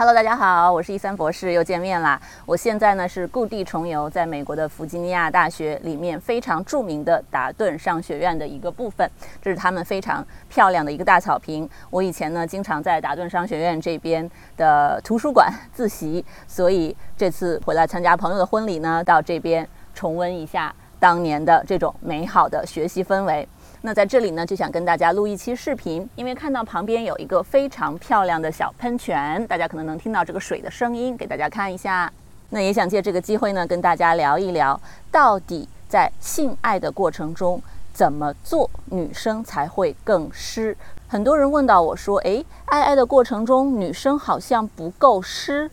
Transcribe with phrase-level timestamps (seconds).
[0.00, 2.18] Hello，大家好，我是一三博士，又见面啦。
[2.46, 9.06] 我现在呢是故地重游，在美国的弗吉尼亚大学里面非常著名的达顿商学院的一个部分，
[9.42, 11.68] 这是他们非常漂亮的一个大草坪。
[11.90, 23.46] 我以前呢经常在达顿商学院这边的图书馆自习，所以这次回来参加朋友的婚礼呢，到这边重温一下当年的这种美好的学习氛围。
[23.82, 32.12] 那在这里呢，就想跟大家录一期视频，因为看到旁边有一个非常漂亮的小喷泉，大家可能能听到这个水的声音，给大家看一下。
[32.50, 34.78] 那也想借这个机会呢，跟大家聊一聊，
[35.10, 37.62] 到底在性爱的过程中
[37.94, 40.76] 怎么做女生才会更湿？
[41.08, 45.70] 很多人问到我说，诶，爱爱的过程中女生好像不够湿，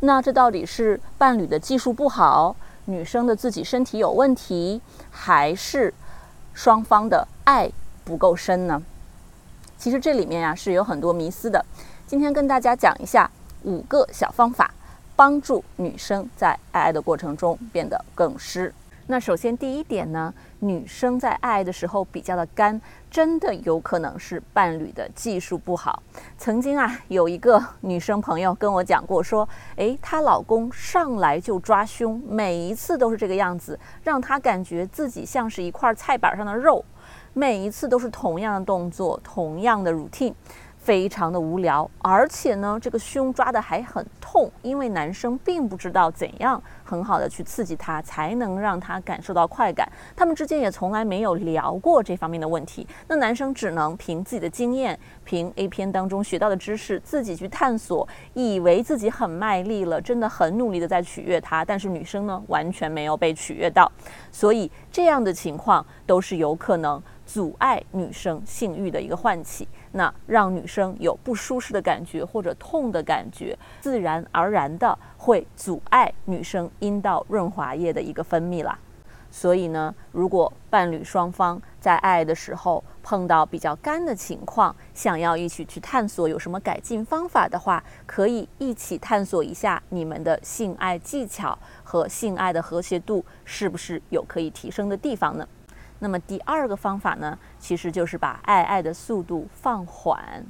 [0.00, 5.94] 那这到底是伴侣的技术不好，女生的自己身体有问题，还是？
[6.54, 7.72] 双方的爱
[8.04, 8.82] 不够深呢？
[9.78, 11.64] 其实这里面呀是有很多迷思的。
[12.06, 13.30] 今天跟大家讲一下
[13.62, 14.70] 五个小方法，
[15.16, 18.70] 帮助女生在爱爱的过程中变得更湿。
[19.06, 22.78] 那首先第一点呢，女生在爱的时候比较的干，
[23.10, 26.02] 真的有可能是伴侣的技术不好。
[26.36, 36.84] 曾经啊，有一个女生朋友跟我讲过，说，诶，她老公上来就抓胸，每一次都是这个样子，让她感觉自己像是一块菜板上的肉，
[37.38, 40.34] 每一次都是同样的动作，同样的 routine。
[40.76, 49.86] 非常的无聊，而且呢，这个胸抓的还很痛，因为男生并不知道怎样很好的去刺激他，才能让他感受到快感。
[50.16, 52.86] 他们之间也从来没有聊过这方面的问题。
[53.06, 61.62] 那男生只能凭自己的经验，凭 A 片当中学到的知识，自己去探索，以为自己很卖力了，真的很努力的在取悦他。
[61.62, 63.90] 但是女生呢，完全没有被取悦到，
[64.32, 69.68] 所以这样的情况都是有可能阻碍女生性欲的一个唤起。
[69.92, 78.78] 那让女生有不舒适的感觉或者痛的感觉，自然而然的会阻碍女生阴道润滑液的一个分泌啦。
[79.30, 95.46] 所以呢，如果伴侣双方在爱的时候碰到比较干的情况，想要一起去探索有什么改进方法的话，可以一起探索一下你们的性爱技巧和性爱的和谐度是不是有可以提升的地方呢？
[96.00, 100.44] 那么第二个方法呢，其实就是把爱爱的速度放缓。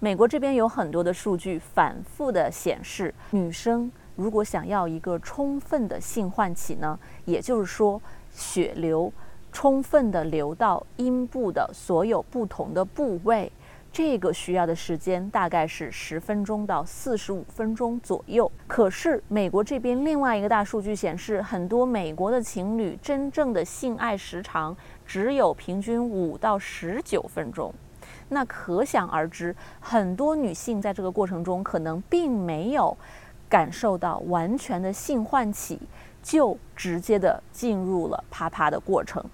[0.00, 8.00] 美国这边有很多的数据反复的显示，女生如果想要一个充分的性唤起呢，也就是说
[8.30, 9.12] 血流
[9.52, 13.50] 充分的流到阴部的所有不同的部位。
[13.90, 18.50] 这个需要的时间大概是十分钟到四十五分钟左右。
[18.66, 27.74] 可是美国这边另外一个大数据显示，很多美国的情侣真正的性爱时长只有平均五到十九分钟。
[28.28, 32.96] 那可想而知，很多女性在这个过程中可能并没有
[33.48, 35.80] 感受到完全的性唤起，
[36.22, 39.24] 就直接的进入了啪啪的过程。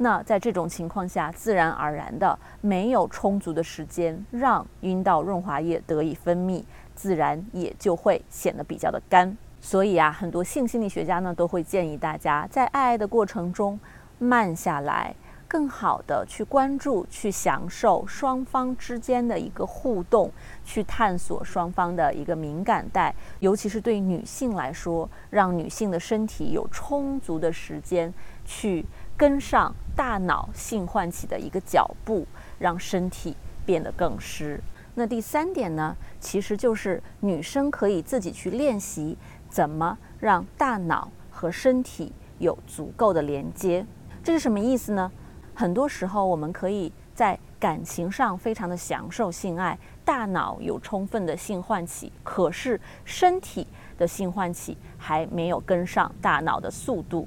[0.00, 6.62] 那在这种情况下，自然而然的没有充足的时间让阴道润滑液得以分泌，
[6.94, 9.36] 自然也就会显得比较的干。
[9.60, 13.78] 所以啊，很多性心理学家呢都会建议大家在爱爱的过程中
[14.20, 15.12] 慢下来，
[15.48, 20.30] 更好的去关注、去享受双方之间的一个互动，
[20.64, 23.12] 去探索双方的一个敏感带。
[23.40, 28.86] 尤其是对女性来说，让女性的身体有充足的时间去。
[29.18, 32.24] 跟上大脑性唤起的一个脚步，
[32.56, 33.36] 让身体
[33.66, 34.62] 变得更湿。
[34.94, 39.18] 那第三点呢，其实就是女生可以自己去练习
[39.48, 43.84] 怎么让大脑和身体有足够的连接。
[44.22, 45.10] 这是什么意思呢？
[45.52, 53.66] 很多时候我们可以在感情上非常的享受性爱，大脑有充分的性唤起，可是身体
[53.96, 57.26] 的性唤起还没有跟上大脑的速度。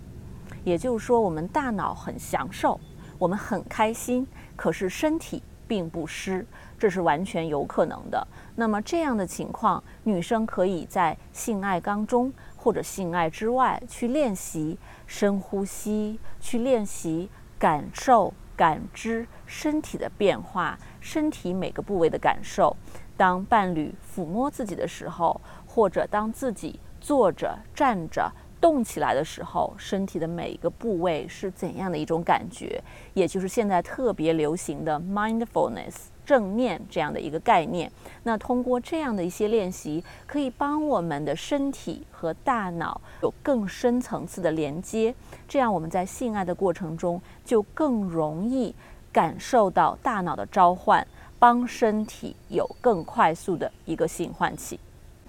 [0.63, 2.79] 也就是说，我们大脑很享受，
[3.17, 6.45] 我们很开心，可是身体并不湿，
[6.77, 8.27] 这是完全有可能的。
[8.55, 14.77] 那么这样的情况，女生可以在性爱当中或者性爱之外去练习
[15.07, 22.75] 深呼吸，去练习感受、感知身体的变化，身体每个部位的感受。
[23.17, 28.31] 当伴侣抚摸自己的时候，或者当自己坐着、站着。
[28.61, 32.79] 动起来的时候，身体的每一个部位是怎样的一种感觉，
[33.15, 37.91] 也就是现在特别流行的 mindfulness 正念这样的一个概念。
[38.21, 45.13] 那通过这样的一些练习，可以帮我们的身体和大脑有更深层次的连接，
[45.47, 48.73] 这样我们在性爱的过程中就更容易
[49.11, 51.05] 感受到大脑的召唤，
[51.39, 54.79] 帮身体有更快速的一个性唤起。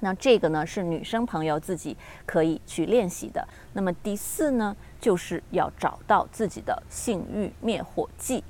[0.04, 1.96] 那这个呢是女生朋友自己
[2.26, 3.46] 可以去练习的。
[3.72, 8.42] 那么第四呢，就是要找到自己的性欲灭火剂。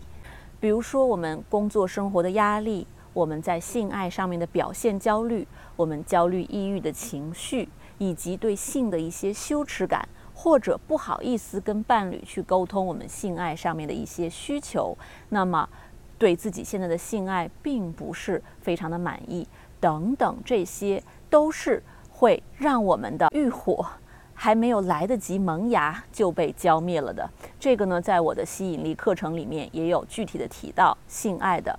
[0.58, 5.46] 比如说我们工作生活的压力，我们在性爱上面的表现焦虑，
[5.76, 7.68] 我们焦虑抑郁的情绪，
[7.98, 14.96] 以及对性的一些羞耻感，或者不好意思跟伴侣去沟通我们性爱上面的一些需求，
[15.28, 15.68] 那么
[16.16, 19.46] 对自己现在的性爱并不是非常的满意，
[19.78, 21.02] 等等这些。
[21.32, 23.86] 都是会让我们的欲火
[24.34, 27.26] 还没有来得及萌芽就被浇灭了的。
[27.58, 31.74] 这个呢，在我的吸引力课程里面也有具体的提到，性爱的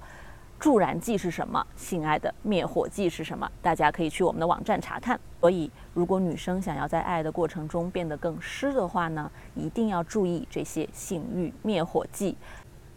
[0.60, 5.20] 助燃剂是什么，性爱的灭火剂是什么，大家可以去我们的网站查看。
[5.40, 12.36] 所以，如果女生想要在爱的过程中变得更湿的话呢，一定要注意这些性欲灭火剂，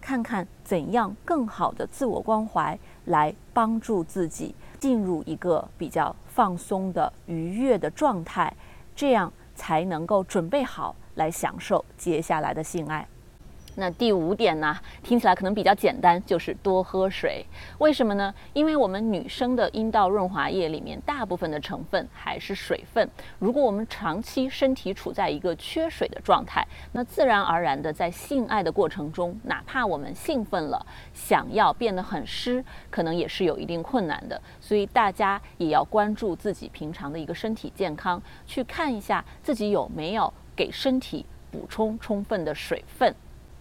[0.00, 4.54] 看看怎样更好的自我关怀来帮助自己。
[4.78, 8.52] 进入一个比较放松的愉悦的状态，
[8.94, 13.06] 这样才能够准备好来享受接下来的性爱。
[13.76, 17.44] 那第五点呢，听起来可能比较简单，就是多喝水。
[17.78, 18.34] 为什么呢？
[18.54, 23.08] 因为我们女生的阴道润滑液里面大部分的成分还是水分。
[23.38, 34.40] 如果我们长期身体处在一个缺水的状态，那自然而然的在性爱的过程中，哪怕我们兴奋了，想要变得很湿，可能也是有一定困难的。
[34.58, 43.14] 所以大家也要关注自己平常的一个身体健康，去看一下自己有没有给身体补充充分的水分。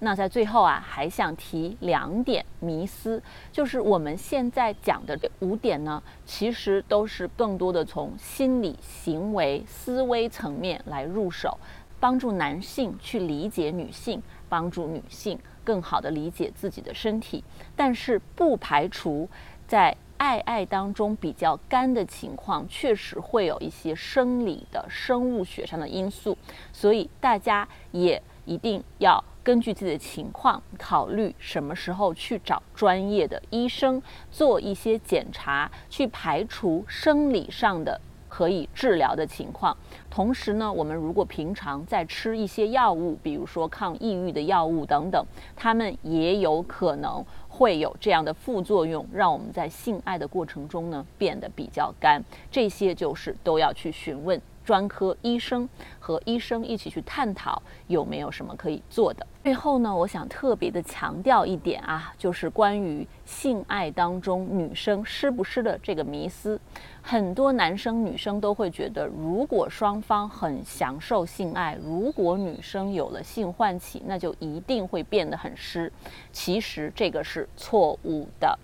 [0.05, 3.19] 那在最后啊，还想提两点迷思，
[3.51, 11.57] 就是我们现在讲的这五点呢，其实都是更多的从心理、行为、思维层面来入手，
[11.99, 17.43] 帮助男性去理解女性，帮助女性更好的理解自己的身体。
[17.75, 19.27] 但是不排除
[19.67, 26.37] 在爱爱当中比较干的情况，确实会有一些生理的、生物学上的因素，
[26.71, 29.23] 所以大家也一定要。
[29.45, 34.01] 根据自己的情况，考虑什么时候去找专业的医生
[34.31, 39.77] 做一些检查，去排除生理上的可以治疗的情况。
[40.09, 45.23] 同时呢，我们如果平常在吃一些药物，比如说抗抑郁的药物等等，
[45.55, 52.19] 他们也有可能会有这样的副作用，让我们在性爱的过程中呢变得比较干。
[52.49, 54.41] 这些就是都要去询问。
[54.65, 55.69] 专科医生
[55.99, 59.25] 和医生一起去探讨有没有什么可以做的。
[59.43, 66.59] 最后呢，我想特别的强调一点啊，就是关于性爱当中女生湿不湿的这个迷思。
[67.03, 75.91] 很多男生女生都会觉得，如果双方很享受性爱，如果女生有了性唤起，那就一定会变得很湿。
[76.31, 78.57] 其实这个是错误的。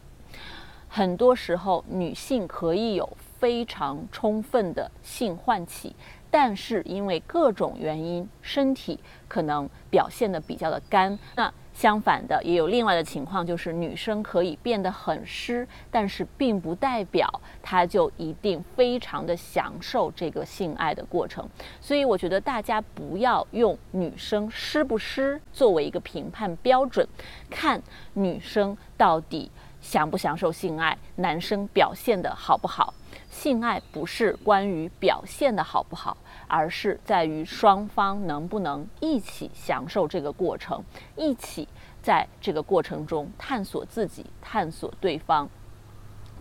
[0.90, 3.08] 很多时候，女性可以有。
[3.42, 5.96] 非常充分的性唤起，
[6.30, 11.18] 但是因为各种原因，身体可能表现的比较的干。
[11.36, 17.28] 那相反的，也有另外的情况，就是女生可以变得很湿，但是并不代表
[17.64, 21.50] 她就一定非常的享受这个性爱的过程。
[21.80, 27.08] 所以我觉得大家不要用女生湿不湿作为一个评判标准，
[27.50, 27.82] 看
[28.14, 29.50] 女生到底
[29.82, 32.94] 享不享受性爱，男生表现的好不好。
[33.30, 36.16] 性爱不是关于表现的好不好，
[36.48, 40.84] 而是在于双方能不能一起享受这个过程，
[41.16, 41.68] 一起
[42.02, 45.50] 在这个过程中探索自己、探索对方，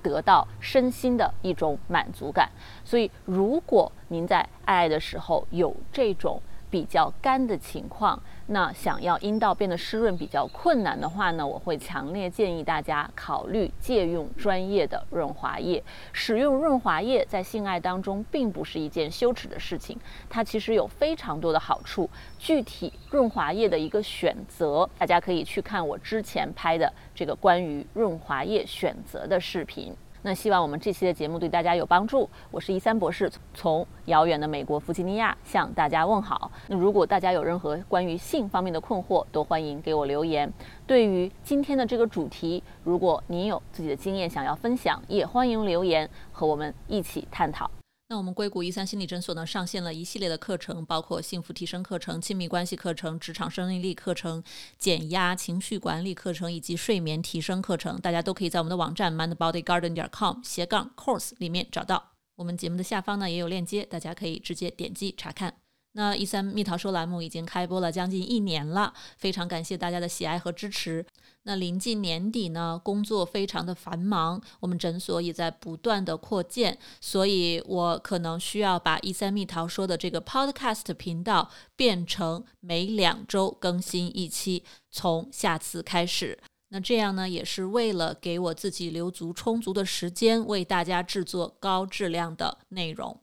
[0.02, 2.50] 得到身心的一种满足感。
[2.84, 15.82] 所以，如果您在爱爱的时候有这种，比较干的情况，那想要阴道变得湿润比较困难的话呢，我会强烈建议大家考虑借用专业的润滑液。
[16.12, 19.98] 使用润滑液在性爱当中并不是一件羞耻的事情，
[20.28, 22.08] 它其实有非常多的好处。
[22.38, 29.94] 具体润滑液的一个选择，大家可以去看我之前拍的这个关于润滑液选择的视频。
[30.22, 32.28] 那希望我们这期的节目对大家有帮助。
[32.50, 36.50] 我是一三博士，从遥远的美国弗吉尼亚向大家问好。
[36.68, 40.52] 那如果大家有任何关于性方面的困惑，都欢迎给我留言。
[40.86, 47.70] 对于今天的这个主题，如果您有自己的经验想要分享，也欢迎留言和我们一起探讨。
[48.10, 54.42] 那我们硅谷一三心理诊所呢，上线了一系列的课程，包括幸福提升课程、亲密关系课程、职场生命力课程、
[54.76, 58.00] 减压情绪管理课程以及睡眠提升课程。
[58.00, 62.10] 大家都可以在我们的网站 mindbodygarden 点 com 斜杠 course 里面找到。
[62.34, 65.59] 我们节目的下方呢也有链接，大家可以直接点击查看。
[65.92, 71.04] 那一三蜜桃说栏目已经开播了将近一年了，非常感谢大家的喜爱和支持。
[71.42, 86.38] 那临近年底呢，工作非常的繁忙，我们诊所也在不断的扩建，所以我可能需要把一三蜜桃说的这个 Podcast 频道变成每两周更新一期，从下次开始。
[86.68, 93.18] 那这样呢，也是为了给我自己留足充足的时间，为大家制作高质量的内容。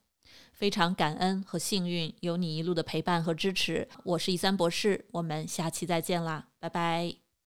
[0.58, 7.27] 非常感恩和幸运有你一路的陪伴和支持，我是一三博士，我们下期再见啦，拜拜。